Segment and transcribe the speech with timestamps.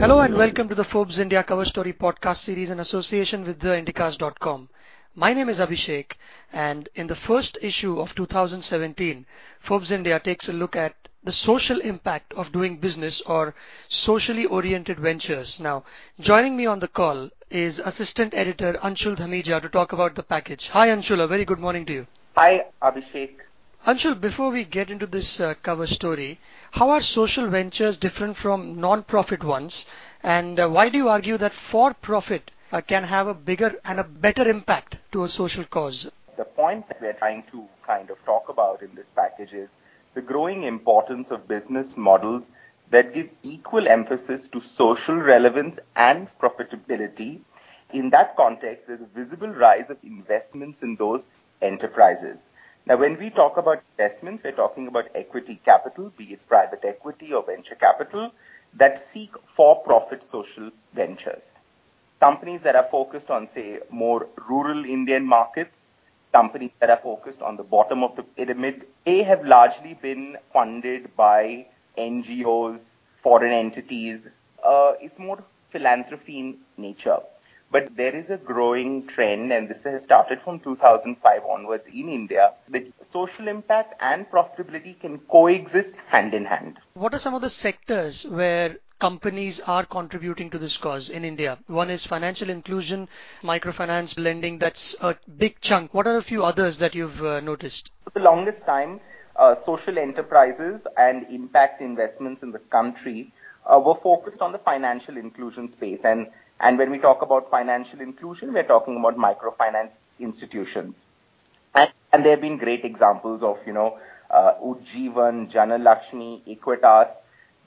[0.00, 4.68] Hello and welcome to the Forbes India Cover Story podcast series in association with theindicast.com.
[5.14, 6.12] My name is Abhishek
[6.52, 9.26] and in the first issue of 2017,
[9.60, 13.54] Forbes India takes a look at the social impact of doing business or
[13.88, 15.60] socially oriented ventures.
[15.60, 15.84] Now,
[16.18, 20.68] joining me on the call is assistant editor Anshul Dhamija to talk about the package.
[20.72, 22.06] Hi Anshul, a very good morning to you.
[22.34, 23.34] Hi Abhishek.
[23.84, 26.38] Anshul, before we get into this uh, cover story,
[26.70, 29.84] how are social ventures different from non-profit ones?
[30.22, 34.04] And uh, why do you argue that for-profit uh, can have a bigger and a
[34.04, 36.06] better impact to a social cause?
[36.38, 39.68] The point that we're trying to kind of talk about in this package is
[40.14, 42.44] the growing importance of business models
[42.92, 47.40] that give equal emphasis to social relevance and profitability.
[47.92, 51.22] In that context, there's a visible rise of investments in those
[51.60, 52.36] enterprises.
[52.84, 57.32] Now, when we talk about investments, we're talking about equity capital, be it private equity
[57.32, 58.32] or venture capital,
[58.74, 61.42] that seek for-profit social ventures.
[62.18, 65.70] Companies that are focused on, say, more rural Indian markets,
[66.32, 71.14] companies that are focused on the bottom of the pyramid, they have largely been funded
[71.16, 72.80] by NGOs,
[73.22, 74.18] foreign entities.
[74.66, 77.18] Uh, it's more philanthropy in nature.
[77.72, 82.52] But there is a growing trend, and this has started from 2005 onwards in India,
[82.68, 86.78] that social impact and profitability can coexist hand in hand.
[86.92, 91.58] What are some of the sectors where companies are contributing to this cause in India?
[91.66, 93.08] One is financial inclusion,
[93.42, 94.58] microfinance, lending.
[94.58, 95.94] That's a big chunk.
[95.94, 97.90] What are a few others that you've uh, noticed?
[98.04, 99.00] For the longest time,
[99.36, 103.32] uh, social enterprises and impact investments in the country
[103.64, 106.00] uh, were focused on the financial inclusion space.
[106.04, 106.26] And
[106.62, 110.94] and when we talk about financial inclusion, we're talking about microfinance institutions.
[111.74, 113.98] And, and there have been great examples of, you know,
[114.30, 117.10] uh, Ujjivan, Jana Lakshmi, Equitas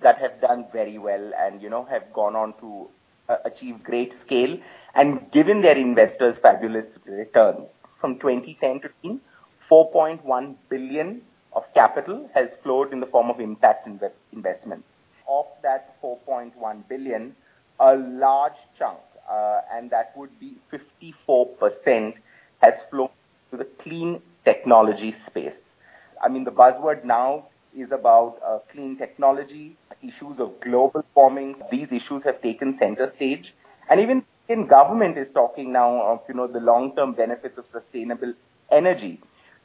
[0.02, 2.88] that have done very well and, you know, have gone on to
[3.28, 4.58] uh, achieve great scale
[4.94, 7.68] and given their investors fabulous returns.
[8.00, 9.19] From 2010 to 20,
[9.69, 11.22] 4.1 billion
[11.53, 14.86] of capital has flowed in the form of impact inv- investments.
[15.28, 17.36] Of that 4.1 billion,
[17.80, 19.00] a large chunk,
[19.30, 22.13] uh, and that would be 54%,
[22.62, 23.09] has flown
[23.52, 25.53] to the clean technology space.
[26.24, 31.56] I mean, the buzzword now is about uh, clean technology, issues of global warming.
[31.72, 33.53] These issues have taken center stage.
[33.90, 38.34] And even in government is talking now of, you know, the long-term benefits of sustainable
[38.72, 39.19] energy.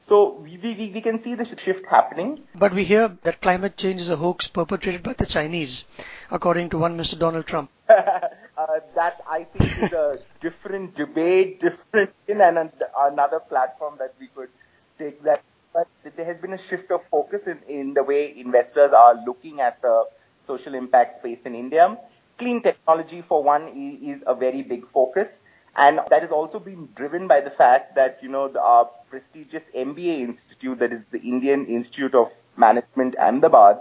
[0.08, 2.40] So we, we, we can see the shift happening.
[2.54, 5.84] But we hear that climate change is a hoax perpetrated by the Chinese,
[6.30, 7.18] according to one Mr.
[7.18, 7.70] Donald Trump.
[8.58, 14.28] uh, that I think is a different debate, different in and another platform that we
[14.28, 14.48] could
[14.98, 15.42] take that.
[15.72, 19.60] But there has been a shift of focus in, in the way investors are looking
[19.60, 20.04] at the
[20.46, 21.96] social impact space in India.
[22.38, 23.68] Clean technology, for one,
[24.02, 25.28] is a very big focus.
[25.76, 29.62] And that has also been driven by the fact that, you know, the, our prestigious
[29.76, 33.78] MBA institute, that is the Indian Institute of Management Ahmedabad,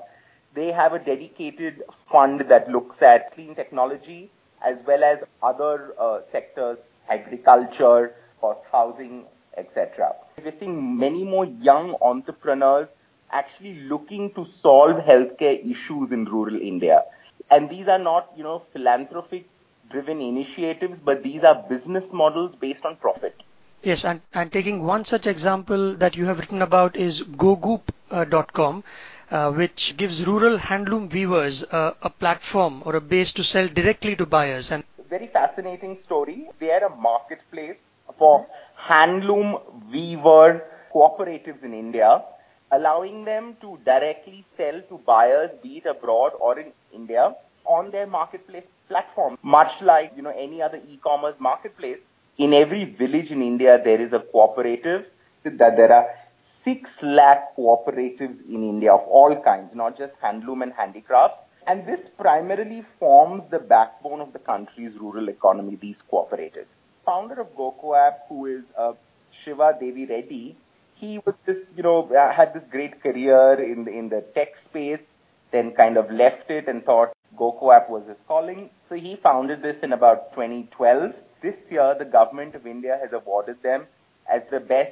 [0.56, 4.32] they have a dedicated fund that looks at clean technology
[4.66, 6.78] as well as other uh, sectors,
[7.10, 9.26] agriculture, cost housing,
[9.58, 10.14] etc.
[10.44, 12.88] We're seeing many more young entrepreneurs
[13.32, 17.04] actually looking to solve healthcare issues in rural India.
[17.52, 19.48] And these are not, you know, philanthropic
[19.92, 23.36] driven initiatives, but these are business models based on profit.
[23.82, 28.86] Yes, and, and taking one such example that you have written about is gocoop.com, uh,
[29.32, 34.16] uh, which gives rural handloom weavers uh, a platform or a base to sell directly
[34.16, 34.72] to buyers.
[34.72, 36.48] And very fascinating story.
[36.60, 37.78] They are a marketplace
[38.18, 38.46] for
[38.88, 39.60] handloom
[39.92, 40.64] weaver
[40.94, 42.24] cooperatives in India,
[42.72, 47.34] allowing them to directly sell to buyers, be it abroad or in India,
[47.66, 49.38] on their marketplace platform.
[49.44, 51.98] Much like, you know, any other e-commerce marketplace,
[52.38, 55.06] in every village in India, there is a cooperative
[55.44, 56.06] that there are
[56.66, 61.38] 6 lakh cooperatives in India of all kinds, not just handloom and handicrafts.
[61.68, 66.66] And this primarily forms the backbone of the country's rural economy, these cooperatives.
[67.06, 68.94] Founder of GoCoop, who is uh,
[69.44, 70.56] Siva Devireddy,
[70.96, 74.50] he was this, you know, uh, had this great career in the, in the tech
[74.66, 75.00] space,
[75.52, 78.70] then kind of left it and thought GoCoop was his calling.
[78.90, 81.14] So he founded this in about 2012.
[81.42, 83.86] This year, the government of India has awarded them
[84.30, 84.92] as the best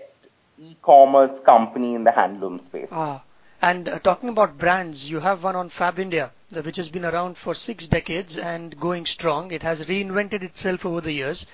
[0.60, 2.88] e-commerce company in the handloom space.
[2.92, 3.24] Ah.
[3.62, 6.30] And uh, talking about brands, you have one on FabIndia,
[6.64, 9.52] which has been around for six decades and going strong.
[9.52, 11.46] It has reinvented itself over the years.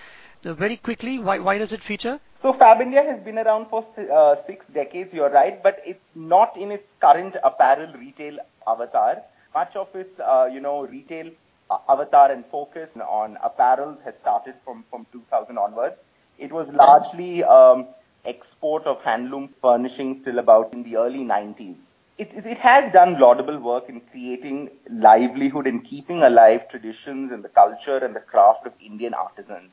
[0.45, 2.19] Uh, very quickly, why, why does it feature?
[2.41, 6.71] So FabIndia has been around for uh, six decades, you're right, but it's not in
[6.71, 9.21] its current apparel retail avatar.
[9.53, 11.29] Much of its, uh, you know, retail
[11.88, 15.95] avatar and focus on apparel has started from, from 2000 onwards.
[16.38, 17.88] It was largely um,
[18.25, 21.75] export of handloom furnishings till about in the early 90s.
[22.17, 27.49] It, it, has done laudable work in creating livelihood and keeping alive traditions and the
[27.49, 29.71] culture and the craft of Indian artisans.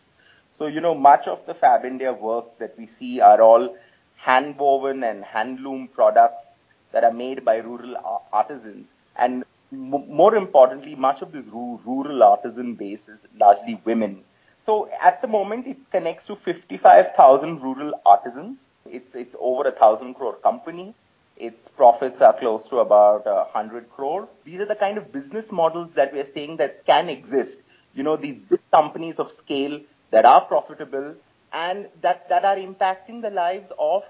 [0.58, 3.76] So, you know, much of the FabIndia work that we see are all
[4.16, 6.44] hand woven and handloom products
[6.92, 8.86] that are made by rural artisans.
[9.16, 14.24] And more importantly, much of this rural artisan base is largely women.
[14.70, 18.56] So at the moment, it connects to 55,000 rural artisans.
[18.86, 20.94] It's, it's over a thousand crore company.
[21.36, 24.28] Its profits are close to about a hundred crore.
[24.44, 27.56] These are the kind of business models that we are saying that can exist.
[27.94, 29.80] You know, these big companies of scale
[30.12, 31.16] that are profitable
[31.52, 34.02] and that, that are impacting the lives of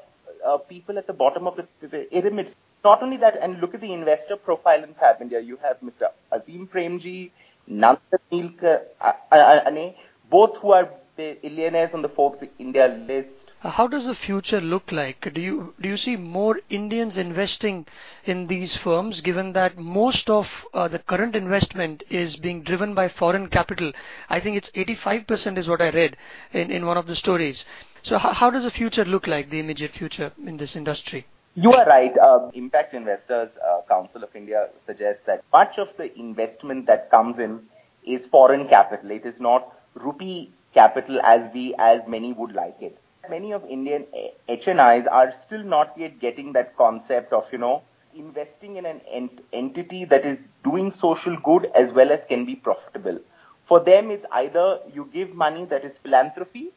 [0.47, 1.67] uh, people at the bottom of the,
[2.11, 2.55] pyramid.
[2.85, 5.43] Not only that, and look at the investor profile in FabIndia.
[5.43, 6.11] You have Mr.
[6.31, 7.31] Azim Premji,
[7.67, 7.99] Nandan
[8.31, 9.95] Nilekani,
[10.31, 13.29] both who are billionaires on the Forbes India list.
[13.61, 15.35] How does the future look like?
[15.35, 17.85] Do you do you see more Indians investing
[18.25, 23.09] in these firms, given that most of uh, the current investment is being driven by
[23.09, 23.93] foreign capital?
[24.31, 26.17] I think it's 85% is what I read
[26.53, 27.65] in, in one of the stories.
[28.03, 31.27] So how, how does the future look like, the immediate future in this industry?
[31.55, 32.17] You are right.
[32.17, 37.39] Uh, Impact Investors uh, Council of India suggests that much of the investment that comes
[37.39, 37.61] in
[38.07, 39.11] is foreign capital.
[39.11, 42.99] It is not rupee capital as we, as many would like it.
[43.29, 47.83] Many of Indian eh, HNIs are still not yet getting that concept of, you know,
[48.15, 52.57] investing in an ent- entity that is doing social good as well as can be
[52.57, 53.21] profitable.
[53.69, 56.71] For them, it's either you give money that is philanthropy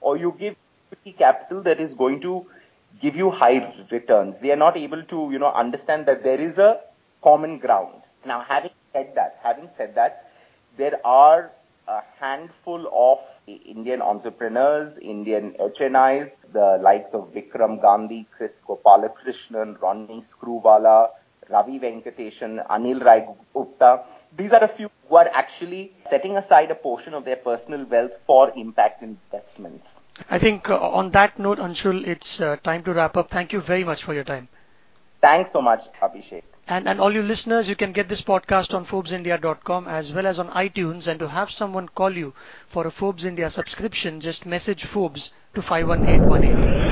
[0.00, 0.54] or you give
[1.18, 2.46] capital that is going to
[3.02, 4.34] give you high returns.
[4.40, 6.80] They are not able to, you know, understand that there is a
[7.22, 8.02] common ground.
[8.24, 10.30] Now, having said that, having said that,
[10.78, 11.50] there are
[11.88, 20.24] a handful of Indian entrepreneurs, Indian HNIs, the likes of Vikram Gandhi, Kris Gopalakrishnan, Ronnie
[20.32, 21.08] Screwvala,
[21.48, 23.24] Ravi Venkatesan, Anil Rai
[23.54, 24.02] Gupta.
[24.36, 28.10] These are a few who are actually setting aside a portion of their personal wealth
[28.26, 29.86] for impact investments.
[30.30, 33.30] I think uh, on that note, Anshul, it's uh, time to wrap up.
[33.30, 34.48] Thank you very much for your time.
[35.20, 36.42] Thanks so much, Abhishek.
[36.68, 40.38] And, and all you listeners, you can get this podcast on ForbesIndia.com as well as
[40.38, 41.06] on iTunes.
[41.06, 42.34] And to have someone call you
[42.72, 46.85] for a Forbes India subscription, just message Forbes to 51818.